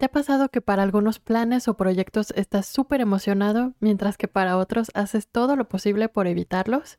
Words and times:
¿Te 0.00 0.06
ha 0.06 0.08
pasado 0.10 0.48
que 0.48 0.62
para 0.62 0.82
algunos 0.82 1.18
planes 1.18 1.68
o 1.68 1.74
proyectos 1.74 2.32
estás 2.34 2.64
súper 2.64 3.02
emocionado, 3.02 3.74
mientras 3.80 4.16
que 4.16 4.28
para 4.28 4.56
otros 4.56 4.90
haces 4.94 5.28
todo 5.28 5.56
lo 5.56 5.68
posible 5.68 6.08
por 6.08 6.26
evitarlos? 6.26 6.98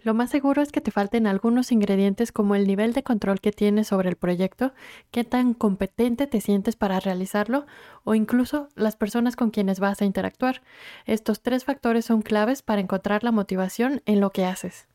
Lo 0.00 0.12
más 0.12 0.30
seguro 0.30 0.62
es 0.62 0.72
que 0.72 0.80
te 0.80 0.90
falten 0.90 1.28
algunos 1.28 1.70
ingredientes 1.70 2.32
como 2.32 2.56
el 2.56 2.66
nivel 2.66 2.92
de 2.92 3.04
control 3.04 3.40
que 3.40 3.52
tienes 3.52 3.86
sobre 3.86 4.08
el 4.08 4.16
proyecto, 4.16 4.74
qué 5.12 5.22
tan 5.22 5.54
competente 5.54 6.26
te 6.26 6.40
sientes 6.40 6.74
para 6.74 6.98
realizarlo 6.98 7.66
o 8.02 8.16
incluso 8.16 8.68
las 8.74 8.96
personas 8.96 9.36
con 9.36 9.52
quienes 9.52 9.78
vas 9.78 10.02
a 10.02 10.06
interactuar. 10.06 10.62
Estos 11.04 11.40
tres 11.40 11.64
factores 11.64 12.04
son 12.04 12.20
claves 12.20 12.62
para 12.62 12.80
encontrar 12.80 13.22
la 13.22 13.30
motivación 13.30 14.02
en 14.06 14.18
lo 14.18 14.30
que 14.30 14.44
haces. 14.44 14.88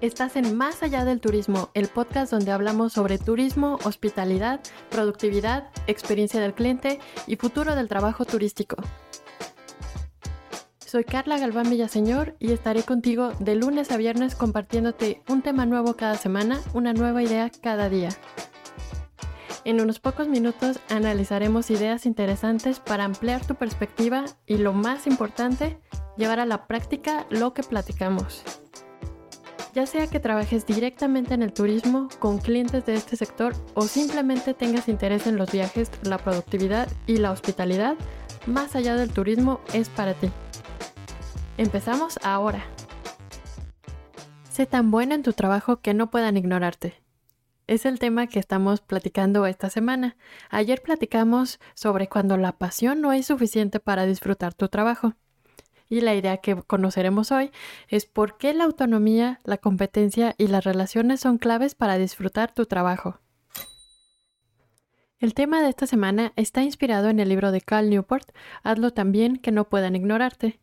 Estás 0.00 0.36
en 0.36 0.56
Más 0.56 0.82
allá 0.82 1.04
del 1.04 1.20
turismo, 1.20 1.68
el 1.74 1.88
podcast 1.88 2.32
donde 2.32 2.52
hablamos 2.52 2.94
sobre 2.94 3.18
turismo, 3.18 3.78
hospitalidad, 3.84 4.60
productividad, 4.90 5.68
experiencia 5.86 6.40
del 6.40 6.54
cliente 6.54 7.00
y 7.26 7.36
futuro 7.36 7.74
del 7.74 7.88
trabajo 7.88 8.24
turístico. 8.24 8.76
Soy 10.78 11.04
Carla 11.04 11.38
Galván 11.38 11.68
Villaseñor 11.68 12.34
y 12.38 12.52
estaré 12.52 12.82
contigo 12.82 13.32
de 13.40 13.56
lunes 13.56 13.92
a 13.92 13.98
viernes 13.98 14.34
compartiéndote 14.34 15.22
un 15.28 15.42
tema 15.42 15.66
nuevo 15.66 15.94
cada 15.96 16.14
semana, 16.14 16.62
una 16.72 16.94
nueva 16.94 17.22
idea 17.22 17.50
cada 17.60 17.90
día. 17.90 18.08
En 19.66 19.82
unos 19.82 20.00
pocos 20.00 20.28
minutos 20.28 20.80
analizaremos 20.88 21.70
ideas 21.70 22.06
interesantes 22.06 22.80
para 22.80 23.04
ampliar 23.04 23.46
tu 23.46 23.54
perspectiva 23.54 24.24
y 24.46 24.56
lo 24.56 24.72
más 24.72 25.06
importante, 25.06 25.78
llevar 26.16 26.40
a 26.40 26.46
la 26.46 26.66
práctica 26.66 27.26
lo 27.28 27.52
que 27.52 27.62
platicamos. 27.62 28.42
Ya 29.72 29.86
sea 29.86 30.08
que 30.08 30.18
trabajes 30.18 30.66
directamente 30.66 31.34
en 31.34 31.42
el 31.42 31.52
turismo 31.52 32.08
con 32.18 32.38
clientes 32.38 32.86
de 32.86 32.94
este 32.94 33.16
sector 33.16 33.54
o 33.74 33.82
simplemente 33.82 34.52
tengas 34.52 34.88
interés 34.88 35.28
en 35.28 35.36
los 35.36 35.52
viajes, 35.52 35.90
la 36.02 36.18
productividad 36.18 36.88
y 37.06 37.18
la 37.18 37.30
hospitalidad, 37.30 37.96
más 38.46 38.74
allá 38.74 38.96
del 38.96 39.12
turismo 39.12 39.60
es 39.72 39.88
para 39.88 40.14
ti. 40.14 40.28
Empezamos 41.56 42.18
ahora. 42.24 42.64
Sé 44.50 44.66
tan 44.66 44.90
bueno 44.90 45.14
en 45.14 45.22
tu 45.22 45.32
trabajo 45.32 45.80
que 45.80 45.94
no 45.94 46.10
puedan 46.10 46.36
ignorarte. 46.36 47.00
Es 47.68 47.86
el 47.86 48.00
tema 48.00 48.26
que 48.26 48.40
estamos 48.40 48.80
platicando 48.80 49.46
esta 49.46 49.70
semana. 49.70 50.16
Ayer 50.48 50.82
platicamos 50.82 51.60
sobre 51.74 52.08
cuando 52.08 52.36
la 52.36 52.50
pasión 52.50 53.00
no 53.00 53.12
es 53.12 53.26
suficiente 53.26 53.78
para 53.78 54.06
disfrutar 54.06 54.54
tu 54.54 54.68
trabajo. 54.68 55.14
Y 55.90 56.02
la 56.02 56.14
idea 56.14 56.36
que 56.38 56.54
conoceremos 56.54 57.32
hoy 57.32 57.50
es 57.88 58.06
por 58.06 58.38
qué 58.38 58.54
la 58.54 58.62
autonomía, 58.62 59.40
la 59.42 59.58
competencia 59.58 60.36
y 60.38 60.46
las 60.46 60.62
relaciones 60.62 61.20
son 61.20 61.36
claves 61.36 61.74
para 61.74 61.98
disfrutar 61.98 62.54
tu 62.54 62.64
trabajo. 62.64 63.18
El 65.18 65.34
tema 65.34 65.60
de 65.60 65.68
esta 65.68 65.88
semana 65.88 66.32
está 66.36 66.62
inspirado 66.62 67.08
en 67.08 67.18
el 67.18 67.28
libro 67.28 67.50
de 67.50 67.60
Cal 67.60 67.90
Newport, 67.90 68.30
Hazlo 68.62 68.92
también 68.92 69.36
que 69.36 69.50
no 69.50 69.68
puedan 69.68 69.96
ignorarte. 69.96 70.60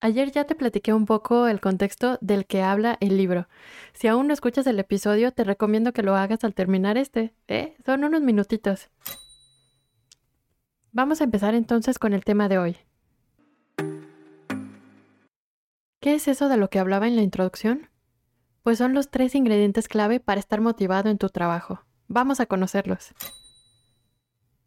Ayer 0.00 0.32
ya 0.32 0.44
te 0.44 0.54
platiqué 0.54 0.94
un 0.94 1.04
poco 1.04 1.46
el 1.46 1.60
contexto 1.60 2.16
del 2.22 2.46
que 2.46 2.62
habla 2.62 2.96
el 3.00 3.18
libro. 3.18 3.48
Si 3.92 4.08
aún 4.08 4.28
no 4.28 4.32
escuchas 4.32 4.66
el 4.66 4.78
episodio, 4.78 5.30
te 5.32 5.44
recomiendo 5.44 5.92
que 5.92 6.02
lo 6.02 6.16
hagas 6.16 6.42
al 6.42 6.54
terminar 6.54 6.96
este. 6.96 7.34
¿eh? 7.48 7.76
Son 7.84 8.02
unos 8.02 8.22
minutitos. 8.22 8.88
Vamos 10.92 11.20
a 11.20 11.24
empezar 11.24 11.54
entonces 11.54 11.98
con 11.98 12.14
el 12.14 12.24
tema 12.24 12.48
de 12.48 12.58
hoy. 12.58 12.76
¿Qué 16.06 16.14
es 16.14 16.28
eso 16.28 16.48
de 16.48 16.56
lo 16.56 16.70
que 16.70 16.78
hablaba 16.78 17.08
en 17.08 17.16
la 17.16 17.22
introducción? 17.22 17.90
Pues 18.62 18.78
son 18.78 18.94
los 18.94 19.10
tres 19.10 19.34
ingredientes 19.34 19.88
clave 19.88 20.20
para 20.20 20.38
estar 20.38 20.60
motivado 20.60 21.10
en 21.10 21.18
tu 21.18 21.30
trabajo. 21.30 21.80
Vamos 22.06 22.38
a 22.38 22.46
conocerlos. 22.46 23.12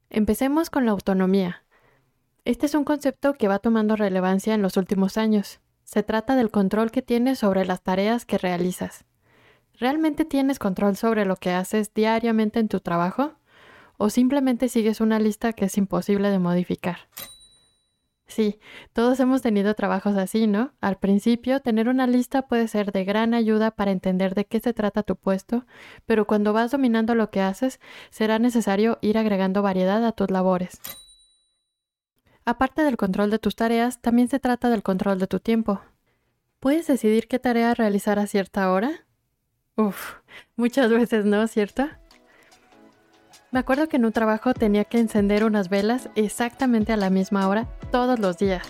Empecemos 0.09 0.69
con 0.69 0.85
la 0.85 0.91
autonomía. 0.91 1.63
Este 2.43 2.65
es 2.65 2.75
un 2.75 2.83
concepto 2.83 3.35
que 3.35 3.47
va 3.47 3.59
tomando 3.59 3.95
relevancia 3.95 4.53
en 4.53 4.61
los 4.61 4.75
últimos 4.75 5.17
años. 5.17 5.61
Se 5.85 6.03
trata 6.03 6.35
del 6.35 6.51
control 6.51 6.91
que 6.91 7.01
tienes 7.01 7.39
sobre 7.39 7.63
las 7.63 7.83
tareas 7.83 8.25
que 8.25 8.37
realizas. 8.37 9.05
¿Realmente 9.75 10.25
tienes 10.25 10.59
control 10.59 10.97
sobre 10.97 11.23
lo 11.23 11.37
que 11.37 11.51
haces 11.51 11.93
diariamente 11.93 12.59
en 12.59 12.67
tu 12.67 12.81
trabajo? 12.81 13.35
¿O 13.95 14.09
simplemente 14.09 14.67
sigues 14.67 14.99
una 14.99 15.19
lista 15.19 15.53
que 15.53 15.63
es 15.63 15.77
imposible 15.77 16.31
de 16.31 16.39
modificar? 16.39 16.97
Sí, 18.29 18.59
todos 18.93 19.19
hemos 19.19 19.41
tenido 19.41 19.73
trabajos 19.73 20.15
así, 20.15 20.45
¿no? 20.45 20.71
Al 20.81 20.99
principio, 20.99 21.61
tener 21.61 21.89
una 21.89 22.05
lista 22.05 22.43
puede 22.43 22.67
ser 22.67 22.91
de 22.91 23.03
gran 23.03 23.33
ayuda 23.33 23.71
para 23.71 23.89
entender 23.89 24.35
de 24.35 24.45
qué 24.45 24.59
se 24.59 24.71
trata 24.71 25.01
tu 25.01 25.15
puesto, 25.15 25.65
pero 26.05 26.27
cuando 26.27 26.53
vas 26.53 26.69
dominando 26.69 27.15
lo 27.15 27.31
que 27.31 27.41
haces, 27.41 27.79
será 28.11 28.37
necesario 28.37 28.99
ir 29.01 29.17
agregando 29.17 29.63
variedad 29.63 30.05
a 30.05 30.11
tus 30.11 30.29
labores. 30.29 30.79
Aparte 32.45 32.83
del 32.83 32.97
control 32.97 33.31
de 33.31 33.39
tus 33.39 33.55
tareas, 33.55 33.99
también 33.99 34.27
se 34.27 34.39
trata 34.39 34.69
del 34.69 34.83
control 34.83 35.17
de 35.17 35.25
tu 35.25 35.39
tiempo. 35.39 35.81
¿Puedes 36.59 36.85
decidir 36.85 37.27
qué 37.27 37.39
tarea 37.39 37.73
realizar 37.73 38.19
a 38.19 38.27
cierta 38.27 38.71
hora? 38.71 39.07
Uf, 39.75 40.17
muchas 40.55 40.91
veces 40.91 41.25
no, 41.25 41.47
¿cierto? 41.47 41.87
Me 43.51 43.59
acuerdo 43.59 43.87
que 43.87 43.97
en 43.97 44.05
un 44.05 44.11
trabajo 44.11 44.53
tenía 44.53 44.85
que 44.85 44.99
encender 44.99 45.43
unas 45.43 45.69
velas 45.69 46.09
exactamente 46.13 46.93
a 46.93 46.97
la 46.97 47.09
misma 47.09 47.47
hora 47.47 47.67
todos 47.91 48.19
los 48.19 48.37
días. 48.37 48.61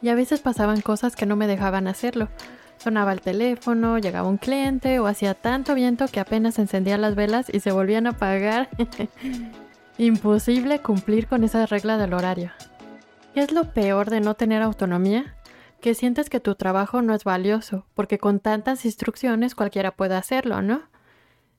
Y 0.00 0.08
a 0.08 0.14
veces 0.14 0.40
pasaban 0.40 0.82
cosas 0.82 1.16
que 1.16 1.26
no 1.26 1.34
me 1.34 1.48
dejaban 1.48 1.88
hacerlo. 1.88 2.28
Sonaba 2.76 3.12
el 3.12 3.20
teléfono, 3.20 3.98
llegaba 3.98 4.28
un 4.28 4.36
cliente 4.36 5.00
o 5.00 5.08
hacía 5.08 5.34
tanto 5.34 5.74
viento 5.74 6.06
que 6.06 6.20
apenas 6.20 6.60
encendía 6.60 6.96
las 6.96 7.16
velas 7.16 7.50
y 7.52 7.58
se 7.58 7.72
volvían 7.72 8.06
a 8.06 8.10
apagar. 8.10 8.68
Imposible 9.98 10.78
cumplir 10.78 11.26
con 11.26 11.42
esa 11.42 11.66
regla 11.66 11.98
del 11.98 12.14
horario. 12.14 12.52
¿Qué 13.34 13.40
es 13.40 13.50
lo 13.50 13.72
peor 13.72 14.10
de 14.10 14.20
no 14.20 14.34
tener 14.34 14.62
autonomía? 14.62 15.34
Que 15.80 15.94
sientes 15.94 16.30
que 16.30 16.38
tu 16.38 16.54
trabajo 16.54 17.02
no 17.02 17.14
es 17.14 17.24
valioso, 17.24 17.84
porque 17.94 18.18
con 18.18 18.38
tantas 18.38 18.84
instrucciones 18.84 19.56
cualquiera 19.56 19.90
puede 19.90 20.14
hacerlo, 20.14 20.62
¿no? 20.62 20.82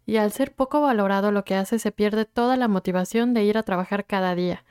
Y 0.10 0.18
al 0.18 0.32
ser 0.32 0.56
poco 0.56 0.82
valorado 0.82 1.32
lo 1.32 1.46
que 1.46 1.54
hace 1.54 1.78
se 1.78 1.92
pierde 1.92 2.26
toda 2.26 2.58
la 2.58 2.68
motivación 2.68 3.36
de 3.36 3.44
ir 3.44 3.60
a 3.60 3.64
trabajar 3.64 4.06
cada 4.06 4.34
día. 4.34 4.66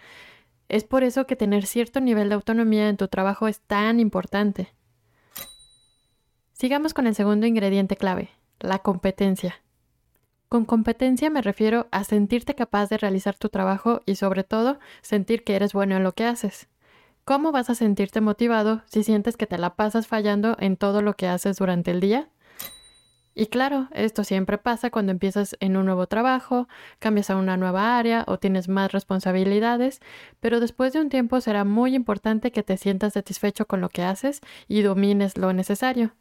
Es 0.69 0.82
por 0.82 1.04
eso 1.04 1.28
que 1.28 1.37
tener 1.37 1.65
cierto 1.65 2.00
nivel 2.00 2.28
de 2.28 2.34
autonomía 2.34 2.88
en 2.88 2.97
tu 2.97 3.06
trabajo 3.06 3.47
es 3.47 3.60
tan 3.60 4.00
importante. 4.00 4.75
Sigamos 6.53 6.93
con 6.93 7.06
el 7.06 7.15
segundo 7.15 7.47
ingrediente 7.47 7.97
clave, 7.97 8.31
la 8.59 8.81
competencia. 8.81 9.62
Con 10.48 10.65
competencia 10.65 11.31
me 11.31 11.41
refiero 11.41 11.87
a 11.93 12.03
sentirte 12.03 12.56
capaz 12.56 12.88
de 12.88 12.98
realizar 12.98 13.37
tu 13.37 13.48
trabajo 13.48 14.00
y 14.06 14.16
sobre 14.16 14.43
todo 14.43 14.81
sentir 15.03 15.44
que 15.44 15.54
eres 15.54 15.72
bueno 15.72 15.97
en 15.97 16.03
lo 16.03 16.15
que 16.15 16.25
haces. 16.25 16.69
¿Cómo 17.25 17.53
vas 17.53 17.71
a 17.71 17.77
sentirte 17.77 18.21
motivado 18.21 18.82
si 18.87 19.04
sientes 19.04 19.37
que 19.37 19.47
te 19.47 19.56
la 19.56 19.77
pasas 19.77 20.09
fallando 20.09 20.56
en 20.59 20.77
todo 20.77 21.00
lo 21.00 21.15
que 21.15 21.28
haces 21.28 21.59
durante 21.59 21.93
el 21.93 22.00
día? 22.00 22.28
Y 23.41 23.47
claro, 23.47 23.87
esto 23.93 24.25
siempre 24.25 24.59
pasa 24.59 24.91
cuando 24.91 25.12
empiezas 25.12 25.56
en 25.60 25.76
un 25.76 25.87
nuevo 25.87 26.09
trabajo, 26.09 26.66
cambias 26.99 27.31
a 27.31 27.37
una 27.37 27.56
nueva 27.56 27.97
área 27.97 28.25
o 28.26 28.41
tienes 28.41 28.69
más 28.69 28.91
responsabilidades, 28.91 30.00
pero 30.41 30.59
después 30.59 30.93
de 30.93 31.00
un 31.00 31.09
tiempo 31.09 31.41
será 31.41 31.62
muy 31.62 31.94
importante 31.94 32.50
que 32.50 32.65
te 32.65 32.77
sientas 32.77 33.12
satisfecho 33.12 33.66
con 33.66 33.81
lo 33.81 33.91
que 33.91 34.03
haces 34.03 34.41
y 34.66 34.82
domines 34.82 35.38
lo 35.38 35.53
necesario. 35.53 36.16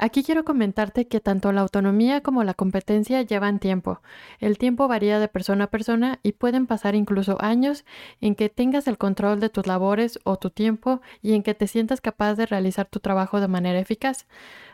Aquí 0.00 0.22
quiero 0.22 0.44
comentarte 0.44 1.08
que 1.08 1.18
tanto 1.18 1.50
la 1.50 1.62
autonomía 1.62 2.20
como 2.20 2.44
la 2.44 2.54
competencia 2.54 3.20
llevan 3.22 3.58
tiempo. 3.58 4.00
El 4.38 4.56
tiempo 4.56 4.86
varía 4.86 5.18
de 5.18 5.26
persona 5.26 5.64
a 5.64 5.70
persona 5.70 6.20
y 6.22 6.32
pueden 6.32 6.68
pasar 6.68 6.94
incluso 6.94 7.36
años 7.42 7.84
en 8.20 8.36
que 8.36 8.48
tengas 8.48 8.86
el 8.86 8.96
control 8.96 9.40
de 9.40 9.48
tus 9.48 9.66
labores 9.66 10.20
o 10.22 10.36
tu 10.36 10.50
tiempo 10.50 11.00
y 11.20 11.32
en 11.32 11.42
que 11.42 11.54
te 11.54 11.66
sientas 11.66 12.00
capaz 12.00 12.34
de 12.34 12.46
realizar 12.46 12.86
tu 12.86 13.00
trabajo 13.00 13.40
de 13.40 13.48
manera 13.48 13.80
eficaz. 13.80 14.26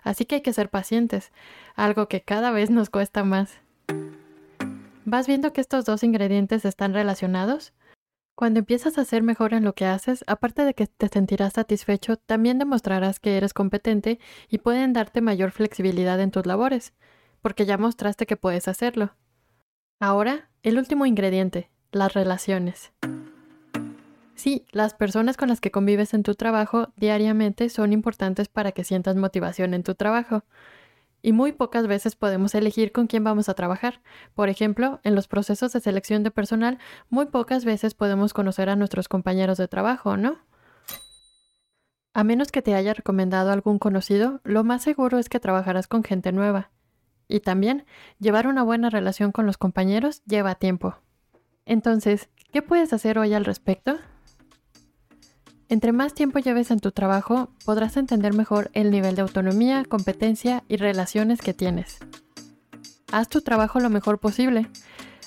Así 0.02 0.26
que 0.26 0.36
hay 0.36 0.42
que 0.42 0.52
ser 0.52 0.68
pacientes, 0.68 1.32
algo 1.74 2.06
que 2.06 2.20
cada 2.20 2.50
vez 2.50 2.68
nos 2.68 2.90
cuesta 2.90 3.24
más. 3.24 3.60
¿Vas 5.06 5.26
viendo 5.26 5.54
que 5.54 5.62
estos 5.62 5.86
dos 5.86 6.02
ingredientes 6.02 6.66
están 6.66 6.92
relacionados? 6.92 7.72
Cuando 8.34 8.58
empiezas 8.58 8.98
a 8.98 9.04
ser 9.04 9.22
mejor 9.22 9.54
en 9.54 9.62
lo 9.62 9.74
que 9.76 9.86
haces, 9.86 10.24
aparte 10.26 10.64
de 10.64 10.74
que 10.74 10.88
te 10.88 11.06
sentirás 11.08 11.52
satisfecho, 11.52 12.16
también 12.16 12.58
demostrarás 12.58 13.20
que 13.20 13.36
eres 13.36 13.54
competente 13.54 14.18
y 14.48 14.58
pueden 14.58 14.92
darte 14.92 15.20
mayor 15.20 15.52
flexibilidad 15.52 16.20
en 16.20 16.32
tus 16.32 16.44
labores, 16.44 16.94
porque 17.42 17.64
ya 17.64 17.78
mostraste 17.78 18.26
que 18.26 18.36
puedes 18.36 18.66
hacerlo. 18.66 19.14
Ahora, 20.00 20.50
el 20.64 20.78
último 20.78 21.06
ingrediente, 21.06 21.70
las 21.92 22.12
relaciones. 22.12 22.92
Sí, 24.34 24.66
las 24.72 24.94
personas 24.94 25.36
con 25.36 25.48
las 25.48 25.60
que 25.60 25.70
convives 25.70 26.12
en 26.12 26.24
tu 26.24 26.34
trabajo 26.34 26.92
diariamente 26.96 27.68
son 27.68 27.92
importantes 27.92 28.48
para 28.48 28.72
que 28.72 28.82
sientas 28.82 29.14
motivación 29.14 29.74
en 29.74 29.84
tu 29.84 29.94
trabajo 29.94 30.42
y 31.24 31.32
muy 31.32 31.52
pocas 31.52 31.86
veces 31.86 32.16
podemos 32.16 32.54
elegir 32.54 32.92
con 32.92 33.06
quién 33.06 33.24
vamos 33.24 33.48
a 33.48 33.54
trabajar. 33.54 34.02
Por 34.34 34.50
ejemplo, 34.50 35.00
en 35.04 35.14
los 35.14 35.26
procesos 35.26 35.72
de 35.72 35.80
selección 35.80 36.22
de 36.22 36.30
personal, 36.30 36.78
muy 37.08 37.24
pocas 37.24 37.64
veces 37.64 37.94
podemos 37.94 38.34
conocer 38.34 38.68
a 38.68 38.76
nuestros 38.76 39.08
compañeros 39.08 39.56
de 39.56 39.66
trabajo, 39.66 40.18
¿no? 40.18 40.36
A 42.12 42.24
menos 42.24 42.52
que 42.52 42.60
te 42.60 42.74
haya 42.74 42.92
recomendado 42.92 43.52
algún 43.52 43.78
conocido, 43.78 44.42
lo 44.44 44.64
más 44.64 44.82
seguro 44.82 45.18
es 45.18 45.30
que 45.30 45.40
trabajarás 45.40 45.88
con 45.88 46.04
gente 46.04 46.30
nueva. 46.30 46.70
Y 47.26 47.40
también, 47.40 47.86
llevar 48.18 48.46
una 48.46 48.62
buena 48.62 48.90
relación 48.90 49.32
con 49.32 49.46
los 49.46 49.56
compañeros 49.56 50.22
lleva 50.26 50.56
tiempo. 50.56 50.98
Entonces, 51.64 52.28
¿qué 52.52 52.60
puedes 52.60 52.92
hacer 52.92 53.18
hoy 53.18 53.32
al 53.32 53.46
respecto? 53.46 53.96
Entre 55.68 55.92
más 55.92 56.14
tiempo 56.14 56.38
lleves 56.38 56.70
en 56.70 56.80
tu 56.80 56.92
trabajo, 56.92 57.48
podrás 57.64 57.96
entender 57.96 58.34
mejor 58.34 58.70
el 58.74 58.90
nivel 58.90 59.16
de 59.16 59.22
autonomía, 59.22 59.84
competencia 59.84 60.62
y 60.68 60.76
relaciones 60.76 61.40
que 61.40 61.54
tienes. 61.54 61.98
Haz 63.10 63.28
tu 63.28 63.40
trabajo 63.40 63.80
lo 63.80 63.90
mejor 63.90 64.18
posible. 64.18 64.68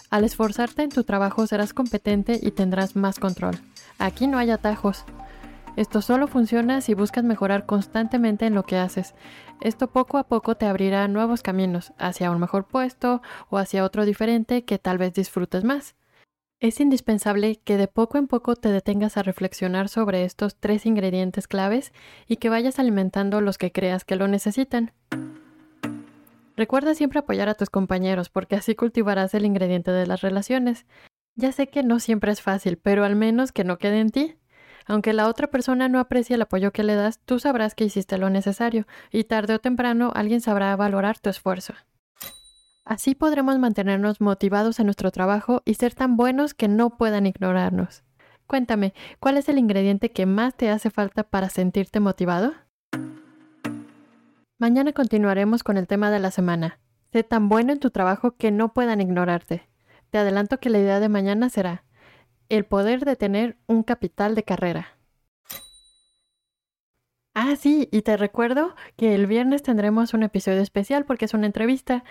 Al 0.09 0.23
esforzarte 0.23 0.83
en 0.83 0.89
tu 0.89 1.03
trabajo 1.03 1.47
serás 1.47 1.73
competente 1.73 2.39
y 2.41 2.51
tendrás 2.51 2.95
más 2.95 3.19
control. 3.19 3.59
Aquí 3.97 4.27
no 4.27 4.37
hay 4.37 4.51
atajos. 4.51 5.05
Esto 5.75 6.01
solo 6.01 6.27
funciona 6.27 6.81
si 6.81 6.93
buscas 6.93 7.23
mejorar 7.23 7.65
constantemente 7.65 8.45
en 8.45 8.55
lo 8.55 8.63
que 8.63 8.77
haces. 8.77 9.15
Esto 9.61 9.87
poco 9.87 10.17
a 10.17 10.27
poco 10.27 10.55
te 10.55 10.65
abrirá 10.65 11.07
nuevos 11.07 11.41
caminos, 11.41 11.93
hacia 11.97 12.31
un 12.31 12.39
mejor 12.39 12.65
puesto 12.65 13.21
o 13.49 13.57
hacia 13.57 13.83
otro 13.83 14.05
diferente 14.05 14.65
que 14.65 14.79
tal 14.79 14.97
vez 14.97 15.13
disfrutes 15.13 15.63
más. 15.63 15.95
Es 16.59 16.79
indispensable 16.79 17.57
que 17.63 17.77
de 17.77 17.87
poco 17.87 18.17
en 18.17 18.25
poco 18.25 18.55
te 18.55 18.69
detengas 18.69 19.15
a 19.15 19.21
reflexionar 19.21 19.89
sobre 19.89 20.23
estos 20.23 20.55
tres 20.55 20.87
ingredientes 20.87 21.47
claves 21.47 21.93
y 22.25 22.37
que 22.37 22.49
vayas 22.49 22.79
alimentando 22.79 23.41
los 23.41 23.59
que 23.59 23.71
creas 23.71 24.03
que 24.03 24.15
lo 24.15 24.27
necesitan. 24.27 24.91
Recuerda 26.55 26.95
siempre 26.95 27.19
apoyar 27.19 27.47
a 27.47 27.53
tus 27.53 27.69
compañeros 27.69 28.29
porque 28.29 28.55
así 28.55 28.73
cultivarás 28.73 29.35
el 29.35 29.45
ingrediente 29.45 29.91
de 29.91 30.07
las 30.07 30.21
relaciones. 30.21 30.87
Ya 31.35 31.51
sé 31.51 31.67
que 31.67 31.83
no 31.83 31.99
siempre 31.99 32.31
es 32.31 32.41
fácil, 32.41 32.77
pero 32.77 33.05
al 33.05 33.15
menos 33.15 33.51
que 33.51 33.63
no 33.63 33.77
quede 33.77 33.99
en 33.99 34.09
ti. 34.09 34.35
Aunque 34.87 35.13
la 35.13 35.27
otra 35.27 35.51
persona 35.51 35.89
no 35.89 35.99
aprecie 35.99 36.37
el 36.37 36.41
apoyo 36.41 36.71
que 36.71 36.81
le 36.81 36.95
das, 36.95 37.19
tú 37.19 37.37
sabrás 37.37 37.75
que 37.75 37.85
hiciste 37.85 38.17
lo 38.17 38.31
necesario 38.31 38.87
y 39.11 39.25
tarde 39.25 39.53
o 39.53 39.59
temprano 39.59 40.11
alguien 40.15 40.41
sabrá 40.41 40.75
valorar 40.75 41.19
tu 41.19 41.29
esfuerzo. 41.29 41.75
Así 42.87 43.15
podremos 43.15 43.59
mantenernos 43.59 44.21
motivados 44.21 44.79
en 44.79 44.85
nuestro 44.85 45.11
trabajo 45.11 45.61
y 45.65 45.73
ser 45.73 45.93
tan 45.93 46.15
buenos 46.15 46.53
que 46.53 46.69
no 46.69 46.91
puedan 46.91 47.25
ignorarnos. 47.25 48.03
Cuéntame, 48.47 48.93
¿cuál 49.19 49.35
es 49.35 49.49
el 49.49 49.57
ingrediente 49.57 50.13
que 50.13 50.25
más 50.25 50.55
te 50.55 50.69
hace 50.69 50.89
falta 50.89 51.23
para 51.23 51.49
sentirte 51.49 51.99
motivado? 51.99 52.53
Mañana 54.57 54.93
continuaremos 54.93 55.63
con 55.63 55.75
el 55.75 55.85
tema 55.85 56.11
de 56.11 56.19
la 56.19 56.31
semana. 56.31 56.79
Sé 57.11 57.23
tan 57.23 57.49
bueno 57.49 57.73
en 57.73 57.81
tu 57.81 57.91
trabajo 57.91 58.37
que 58.37 58.51
no 58.51 58.73
puedan 58.73 59.01
ignorarte. 59.01 59.67
Te 60.09 60.19
adelanto 60.19 60.61
que 60.61 60.69
la 60.69 60.79
idea 60.79 61.01
de 61.01 61.09
mañana 61.09 61.49
será 61.49 61.83
el 62.47 62.63
poder 62.63 63.03
de 63.03 63.17
tener 63.17 63.57
un 63.67 63.83
capital 63.83 64.33
de 64.33 64.43
carrera. 64.43 64.97
Ah, 67.39 67.55
sí, 67.55 67.87
y 67.91 68.01
te 68.01 68.17
recuerdo 68.17 68.75
que 68.95 69.13
el 69.13 69.27
viernes 69.27 69.61
tendremos 69.61 70.15
un 70.15 70.23
episodio 70.23 70.59
especial 70.59 71.05
porque 71.05 71.25
es 71.25 71.35
una 71.35 71.45
entrevista 71.45 72.03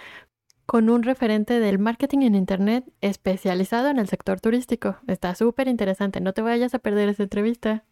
con 0.67 0.91
un 0.91 1.05
referente 1.05 1.61
del 1.61 1.79
marketing 1.79 2.23
en 2.23 2.35
Internet 2.35 2.85
especializado 3.01 3.89
en 3.89 3.99
el 3.99 4.09
sector 4.09 4.41
turístico. 4.41 4.97
Está 5.07 5.35
súper 5.35 5.69
interesante, 5.69 6.21
no 6.21 6.33
te 6.33 6.43
vayas 6.43 6.75
a 6.75 6.81
perder 6.81 7.09
esa 7.09 7.23
entrevista. 7.23 7.85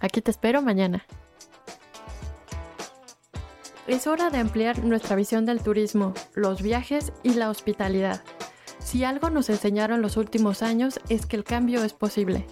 Aquí 0.00 0.20
te 0.20 0.32
espero 0.32 0.60
mañana. 0.60 1.06
Es 3.86 4.06
hora 4.06 4.30
de 4.30 4.38
ampliar 4.38 4.82
nuestra 4.82 5.14
visión 5.14 5.46
del 5.46 5.62
turismo, 5.62 6.14
los 6.34 6.62
viajes 6.62 7.12
y 7.22 7.34
la 7.34 7.48
hospitalidad. 7.48 8.22
Si 8.78 9.04
algo 9.04 9.30
nos 9.30 9.48
enseñaron 9.50 10.02
los 10.02 10.16
últimos 10.16 10.62
años 10.62 11.00
es 11.08 11.26
que 11.26 11.36
el 11.36 11.44
cambio 11.44 11.84
es 11.84 11.92
posible. 11.92 12.46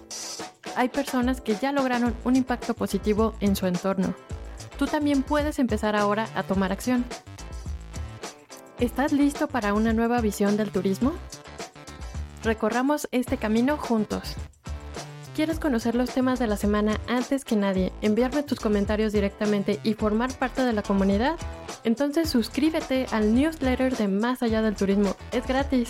Hay 0.75 0.89
personas 0.89 1.41
que 1.41 1.55
ya 1.55 1.71
lograron 1.71 2.15
un 2.23 2.35
impacto 2.35 2.73
positivo 2.73 3.33
en 3.39 3.55
su 3.55 3.67
entorno. 3.67 4.13
Tú 4.77 4.87
también 4.87 5.21
puedes 5.21 5.59
empezar 5.59 5.95
ahora 5.95 6.27
a 6.35 6.43
tomar 6.43 6.71
acción. 6.71 7.05
¿Estás 8.79 9.13
listo 9.13 9.47
para 9.47 9.73
una 9.73 9.93
nueva 9.93 10.19
visión 10.19 10.57
del 10.57 10.71
turismo? 10.71 11.13
Recorramos 12.43 13.07
este 13.11 13.37
camino 13.37 13.77
juntos. 13.77 14.33
¿Quieres 15.35 15.59
conocer 15.59 15.93
los 15.93 16.09
temas 16.09 16.39
de 16.39 16.47
la 16.47 16.57
semana 16.57 16.99
antes 17.07 17.45
que 17.45 17.55
nadie, 17.55 17.93
enviarme 18.01 18.41
tus 18.41 18.59
comentarios 18.59 19.13
directamente 19.13 19.79
y 19.83 19.93
formar 19.93 20.33
parte 20.37 20.63
de 20.63 20.73
la 20.73 20.81
comunidad? 20.81 21.35
Entonces 21.83 22.29
suscríbete 22.29 23.05
al 23.11 23.35
newsletter 23.35 23.95
de 23.95 24.07
Más 24.07 24.41
allá 24.41 24.61
del 24.63 24.75
turismo. 24.75 25.15
Es 25.31 25.45
gratis. 25.45 25.89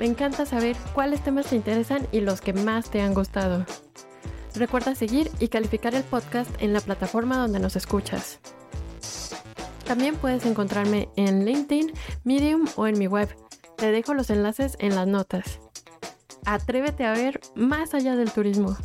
Me 0.00 0.06
encanta 0.06 0.46
saber 0.46 0.76
cuáles 0.94 1.22
temas 1.22 1.46
te 1.46 1.56
interesan 1.56 2.08
y 2.10 2.20
los 2.20 2.40
que 2.40 2.54
más 2.54 2.90
te 2.90 3.02
han 3.02 3.12
gustado. 3.12 3.66
Recuerda 4.54 4.94
seguir 4.94 5.30
y 5.40 5.48
calificar 5.48 5.94
el 5.94 6.04
podcast 6.04 6.50
en 6.58 6.72
la 6.72 6.80
plataforma 6.80 7.36
donde 7.36 7.60
nos 7.60 7.76
escuchas. 7.76 8.40
También 9.86 10.16
puedes 10.16 10.44
encontrarme 10.46 11.08
en 11.14 11.44
LinkedIn, 11.44 11.92
Medium 12.24 12.66
o 12.74 12.88
en 12.88 12.98
mi 12.98 13.06
web. 13.06 13.28
Te 13.76 13.92
dejo 13.92 14.14
los 14.14 14.30
enlaces 14.30 14.76
en 14.80 14.96
las 14.96 15.06
notas. 15.06 15.60
Atrévete 16.44 17.04
a 17.04 17.12
ver 17.12 17.40
más 17.54 17.94
allá 17.94 18.16
del 18.16 18.32
turismo. 18.32 18.76